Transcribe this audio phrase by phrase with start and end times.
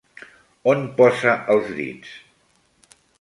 [0.71, 2.17] On posa els dits?